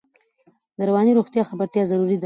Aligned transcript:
د 0.77 0.79
رواني 0.89 1.11
روغتیا 1.19 1.43
خبرتیا 1.49 1.83
ضروري 1.91 2.15
ده. 2.17 2.19